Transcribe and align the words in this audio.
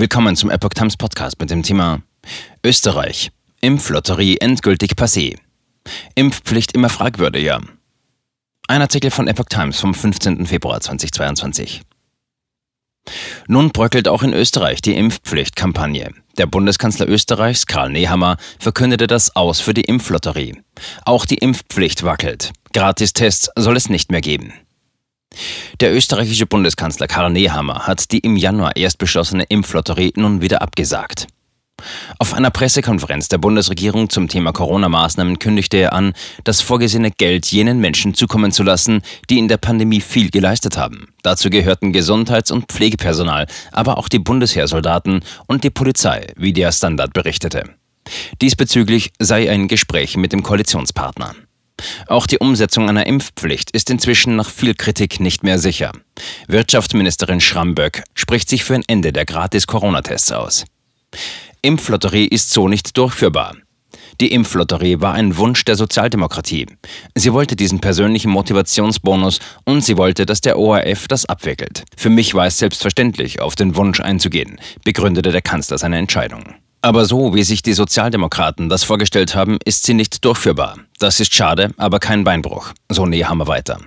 Willkommen 0.00 0.36
zum 0.36 0.48
Epoch 0.48 0.74
Times 0.74 0.96
Podcast 0.96 1.40
mit 1.40 1.50
dem 1.50 1.64
Thema 1.64 2.02
Österreich. 2.64 3.32
Impflotterie 3.60 4.36
endgültig 4.36 4.92
passé. 4.92 5.36
Impfpflicht 6.14 6.70
immer 6.70 6.88
fragwürdiger. 6.88 7.60
Ein 8.68 8.80
Artikel 8.80 9.10
von 9.10 9.26
Epoch 9.26 9.46
Times 9.46 9.80
vom 9.80 9.94
15. 9.94 10.46
Februar 10.46 10.80
2022. 10.80 11.82
Nun 13.48 13.70
bröckelt 13.70 14.06
auch 14.06 14.22
in 14.22 14.34
Österreich 14.34 14.82
die 14.82 14.94
Impfpflichtkampagne. 14.94 16.14
Der 16.36 16.46
Bundeskanzler 16.46 17.08
Österreichs, 17.08 17.66
Karl 17.66 17.90
Nehammer, 17.90 18.36
verkündete 18.60 19.08
das 19.08 19.34
Aus 19.34 19.58
für 19.58 19.74
die 19.74 19.82
Impflotterie. 19.82 20.62
Auch 21.06 21.26
die 21.26 21.38
Impfpflicht 21.38 22.04
wackelt. 22.04 22.52
Gratistests 22.72 23.50
soll 23.56 23.76
es 23.76 23.88
nicht 23.88 24.12
mehr 24.12 24.20
geben. 24.20 24.52
Der 25.80 25.94
österreichische 25.94 26.46
Bundeskanzler 26.46 27.06
Karl 27.06 27.30
Nehammer 27.30 27.86
hat 27.86 28.12
die 28.12 28.18
im 28.18 28.36
Januar 28.36 28.76
erst 28.76 28.98
beschlossene 28.98 29.44
Impflotterie 29.44 30.12
nun 30.16 30.40
wieder 30.40 30.62
abgesagt. 30.62 31.26
Auf 32.18 32.34
einer 32.34 32.50
Pressekonferenz 32.50 33.28
der 33.28 33.38
Bundesregierung 33.38 34.10
zum 34.10 34.28
Thema 34.28 34.52
Corona-Maßnahmen 34.52 35.38
kündigte 35.38 35.76
er 35.76 35.92
an, 35.92 36.12
das 36.44 36.60
vorgesehene 36.60 37.10
Geld 37.12 37.46
jenen 37.46 37.78
Menschen 37.78 38.14
zukommen 38.14 38.50
zu 38.50 38.62
lassen, 38.62 39.02
die 39.30 39.38
in 39.38 39.48
der 39.48 39.58
Pandemie 39.58 40.00
viel 40.00 40.30
geleistet 40.30 40.76
haben. 40.76 41.08
Dazu 41.22 41.50
gehörten 41.50 41.92
Gesundheits- 41.92 42.50
und 42.50 42.66
Pflegepersonal, 42.66 43.46
aber 43.70 43.98
auch 43.98 44.08
die 44.08 44.18
Bundesheersoldaten 44.18 45.20
und 45.46 45.64
die 45.64 45.70
Polizei, 45.70 46.26
wie 46.36 46.52
der 46.52 46.72
Standard 46.72 47.12
berichtete. 47.12 47.64
Diesbezüglich 48.40 49.12
sei 49.18 49.50
ein 49.50 49.68
Gespräch 49.68 50.16
mit 50.16 50.32
dem 50.32 50.42
Koalitionspartner. 50.42 51.34
Auch 52.06 52.26
die 52.26 52.38
Umsetzung 52.38 52.88
einer 52.88 53.06
Impfpflicht 53.06 53.70
ist 53.70 53.90
inzwischen 53.90 54.36
nach 54.36 54.50
viel 54.50 54.74
Kritik 54.74 55.20
nicht 55.20 55.42
mehr 55.42 55.58
sicher. 55.58 55.92
Wirtschaftsministerin 56.46 57.40
Schramböck 57.40 58.04
spricht 58.14 58.48
sich 58.48 58.64
für 58.64 58.74
ein 58.74 58.84
Ende 58.86 59.12
der 59.12 59.24
Gratis-Corona-Tests 59.24 60.32
aus. 60.32 60.64
Impflotterie 61.62 62.26
ist 62.26 62.50
so 62.50 62.68
nicht 62.68 62.96
durchführbar. 62.96 63.56
Die 64.20 64.32
Impflotterie 64.32 65.00
war 65.00 65.14
ein 65.14 65.36
Wunsch 65.36 65.64
der 65.64 65.76
Sozialdemokratie. 65.76 66.66
Sie 67.14 67.32
wollte 67.32 67.54
diesen 67.54 67.80
persönlichen 67.80 68.32
Motivationsbonus 68.32 69.38
und 69.64 69.84
sie 69.84 69.96
wollte, 69.96 70.26
dass 70.26 70.40
der 70.40 70.58
ORF 70.58 71.06
das 71.06 71.26
abwickelt. 71.26 71.84
Für 71.96 72.10
mich 72.10 72.34
war 72.34 72.46
es 72.46 72.58
selbstverständlich, 72.58 73.40
auf 73.40 73.54
den 73.54 73.76
Wunsch 73.76 74.00
einzugehen, 74.00 74.60
begründete 74.84 75.30
der 75.30 75.42
Kanzler 75.42 75.78
seine 75.78 75.98
Entscheidung. 75.98 76.54
Aber 76.80 77.06
so, 77.06 77.34
wie 77.34 77.42
sich 77.42 77.62
die 77.62 77.72
Sozialdemokraten 77.72 78.68
das 78.68 78.84
vorgestellt 78.84 79.34
haben, 79.34 79.58
ist 79.64 79.84
sie 79.84 79.94
nicht 79.94 80.24
durchführbar. 80.24 80.76
Das 81.00 81.18
ist 81.18 81.34
schade, 81.34 81.72
aber 81.76 81.98
kein 81.98 82.22
Beinbruch. 82.22 82.72
So 82.88 83.04
Nehammer 83.04 83.48
weiter. 83.48 83.80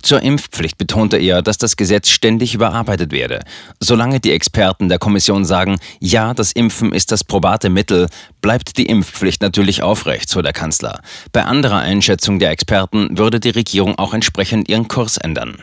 Zur 0.00 0.22
Impfpflicht 0.22 0.78
betonte 0.78 1.16
er, 1.16 1.42
dass 1.42 1.58
das 1.58 1.76
Gesetz 1.76 2.08
ständig 2.08 2.54
überarbeitet 2.54 3.10
werde. 3.10 3.42
Solange 3.80 4.20
die 4.20 4.30
Experten 4.30 4.88
der 4.88 5.00
Kommission 5.00 5.44
sagen, 5.44 5.78
ja, 5.98 6.34
das 6.34 6.52
Impfen 6.52 6.92
ist 6.92 7.10
das 7.10 7.24
probate 7.24 7.68
Mittel, 7.68 8.08
bleibt 8.42 8.78
die 8.78 8.86
Impfpflicht 8.86 9.42
natürlich 9.42 9.82
aufrecht, 9.82 10.28
so 10.28 10.40
der 10.40 10.52
Kanzler. 10.52 11.00
Bei 11.32 11.44
anderer 11.44 11.78
Einschätzung 11.78 12.38
der 12.38 12.50
Experten 12.50 13.18
würde 13.18 13.40
die 13.40 13.50
Regierung 13.50 13.98
auch 13.98 14.14
entsprechend 14.14 14.68
ihren 14.68 14.86
Kurs 14.86 15.16
ändern. 15.16 15.56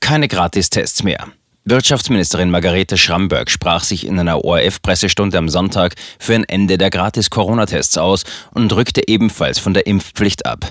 Keine 0.00 0.28
Gratistests 0.28 1.02
mehr. 1.02 1.28
Wirtschaftsministerin 1.66 2.50
Margarete 2.50 2.98
Schramberg 2.98 3.50
sprach 3.50 3.84
sich 3.84 4.06
in 4.06 4.18
einer 4.18 4.44
ORF-Pressestunde 4.44 5.38
am 5.38 5.48
Sonntag 5.48 5.94
für 6.18 6.34
ein 6.34 6.44
Ende 6.44 6.76
der 6.76 6.90
Gratis-Corona-Tests 6.90 7.96
aus 7.96 8.24
und 8.52 8.70
rückte 8.74 9.08
ebenfalls 9.08 9.58
von 9.58 9.72
der 9.72 9.86
Impfpflicht 9.86 10.44
ab. 10.44 10.70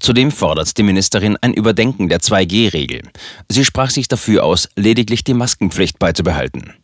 Zudem 0.00 0.32
fordert 0.32 0.76
die 0.76 0.82
Ministerin 0.82 1.36
ein 1.40 1.54
Überdenken 1.54 2.08
der 2.08 2.18
2G-Regel. 2.18 3.02
Sie 3.48 3.64
sprach 3.64 3.90
sich 3.90 4.08
dafür 4.08 4.44
aus, 4.44 4.68
lediglich 4.74 5.22
die 5.22 5.34
Maskenpflicht 5.34 6.00
beizubehalten. 6.00 6.74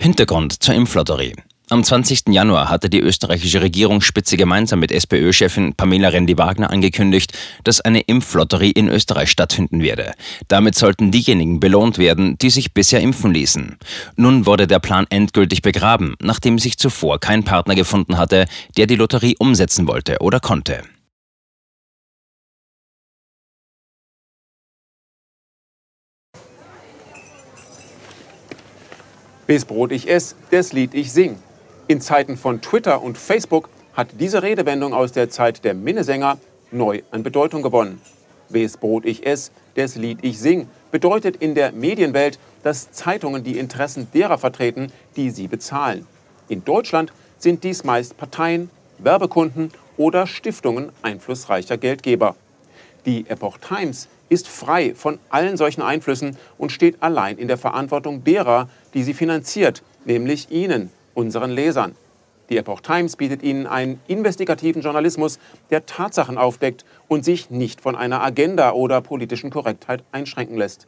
Hintergrund 0.00 0.62
zur 0.62 0.74
Impflotterie. 0.74 1.34
Am 1.70 1.82
20. 1.82 2.24
Januar 2.28 2.68
hatte 2.68 2.90
die 2.90 3.00
österreichische 3.00 3.62
Regierungsspitze 3.62 4.36
gemeinsam 4.36 4.80
mit 4.80 4.92
SPÖ-Chefin 4.92 5.72
Pamela 5.74 6.10
Rendi-Wagner 6.10 6.68
angekündigt, 6.70 7.32
dass 7.64 7.80
eine 7.80 8.02
Impflotterie 8.02 8.70
in 8.70 8.86
Österreich 8.88 9.30
stattfinden 9.30 9.80
werde. 9.80 10.12
Damit 10.48 10.74
sollten 10.74 11.10
diejenigen 11.10 11.60
belohnt 11.60 11.96
werden, 11.96 12.36
die 12.36 12.50
sich 12.50 12.74
bisher 12.74 13.00
impfen 13.00 13.32
ließen. 13.32 13.78
Nun 14.16 14.44
wurde 14.44 14.66
der 14.66 14.78
Plan 14.78 15.06
endgültig 15.08 15.62
begraben, 15.62 16.16
nachdem 16.20 16.58
sich 16.58 16.76
zuvor 16.76 17.18
kein 17.18 17.44
Partner 17.44 17.74
gefunden 17.74 18.18
hatte, 18.18 18.44
der 18.76 18.86
die 18.86 18.96
Lotterie 18.96 19.36
umsetzen 19.38 19.86
wollte 19.86 20.18
oder 20.20 20.40
konnte. 20.40 20.82
Bis 29.46 29.64
Brot 29.64 29.92
ich 29.92 30.10
ess, 30.10 30.36
das 30.50 30.74
Lied 30.74 30.92
ich 30.92 31.10
sing. 31.10 31.38
In 31.86 32.00
Zeiten 32.00 32.38
von 32.38 32.62
Twitter 32.62 33.02
und 33.02 33.18
Facebook 33.18 33.68
hat 33.92 34.08
diese 34.18 34.42
Redewendung 34.42 34.94
aus 34.94 35.12
der 35.12 35.28
Zeit 35.28 35.64
der 35.64 35.74
Minnesänger 35.74 36.38
neu 36.70 37.02
an 37.10 37.22
Bedeutung 37.22 37.60
gewonnen. 37.60 38.00
Wes 38.48 38.78
Brot 38.78 39.04
ich 39.04 39.26
ess, 39.26 39.50
des 39.76 39.94
Lied 39.94 40.20
ich 40.22 40.38
sing, 40.38 40.66
bedeutet 40.90 41.36
in 41.36 41.54
der 41.54 41.72
Medienwelt, 41.72 42.38
dass 42.62 42.90
Zeitungen 42.92 43.44
die 43.44 43.58
Interessen 43.58 44.08
derer 44.14 44.38
vertreten, 44.38 44.92
die 45.16 45.28
sie 45.28 45.46
bezahlen. 45.46 46.06
In 46.48 46.64
Deutschland 46.64 47.12
sind 47.36 47.64
dies 47.64 47.84
meist 47.84 48.16
Parteien, 48.16 48.70
Werbekunden 48.96 49.70
oder 49.98 50.26
Stiftungen 50.26 50.90
einflussreicher 51.02 51.76
Geldgeber. 51.76 52.34
Die 53.04 53.28
Epoch 53.28 53.58
Times 53.58 54.08
ist 54.30 54.48
frei 54.48 54.94
von 54.94 55.18
allen 55.28 55.58
solchen 55.58 55.82
Einflüssen 55.82 56.38
und 56.56 56.72
steht 56.72 57.02
allein 57.02 57.36
in 57.36 57.48
der 57.48 57.58
Verantwortung 57.58 58.24
derer, 58.24 58.70
die 58.94 59.02
sie 59.02 59.12
finanziert, 59.12 59.82
nämlich 60.06 60.50
Ihnen, 60.50 60.90
unseren 61.14 61.50
Lesern. 61.50 61.94
Die 62.50 62.58
Epoch 62.58 62.82
Times 62.82 63.16
bietet 63.16 63.42
Ihnen 63.42 63.66
einen 63.66 64.00
investigativen 64.06 64.82
Journalismus, 64.82 65.38
der 65.70 65.86
Tatsachen 65.86 66.36
aufdeckt 66.36 66.84
und 67.08 67.24
sich 67.24 67.50
nicht 67.50 67.80
von 67.80 67.96
einer 67.96 68.22
Agenda 68.22 68.72
oder 68.72 69.00
politischen 69.00 69.50
Korrektheit 69.50 70.04
einschränken 70.12 70.58
lässt. 70.58 70.86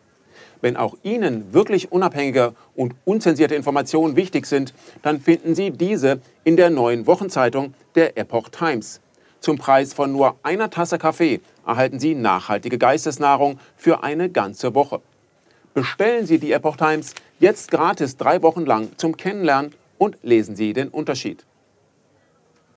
Wenn 0.61 0.77
auch 0.77 0.97
Ihnen 1.03 1.55
wirklich 1.55 1.93
unabhängige 1.93 2.55
und 2.75 2.95
unzensierte 3.05 3.55
Informationen 3.55 4.17
wichtig 4.17 4.47
sind, 4.47 4.75
dann 5.03 5.21
finden 5.21 5.55
Sie 5.55 5.71
diese 5.71 6.21
in 6.45 6.57
der 6.57 6.71
neuen 6.71 7.07
Wochenzeitung 7.07 7.75
der 7.95 8.19
Epoch 8.19 8.51
Times. 8.51 9.01
Zum 9.41 9.59
Preis 9.59 9.95
von 9.95 10.13
nur 10.13 10.37
einer 10.43 10.71
Tasse 10.71 10.99
Kaffee 10.99 11.41
erhalten 11.67 12.01
Sie 12.01 12.15
nachhaltige 12.15 12.79
Geistesnahrung 12.79 13.59
für 13.77 14.03
eine 14.03 14.29
ganze 14.29 14.75
Woche. 14.75 15.01
Bestellen 15.73 16.27
Sie 16.27 16.39
die 16.39 16.53
Epoch 16.53 16.77
Times 16.77 17.15
jetzt 17.39 17.71
gratis 17.71 18.17
drei 18.17 18.43
Wochen 18.43 18.65
lang 18.65 18.91
zum 18.97 19.17
Kennenlernen 19.17 19.73
und 19.99 20.19
lesen 20.23 20.57
Sie 20.57 20.73
den 20.73 20.89
Unterschied. 20.89 21.45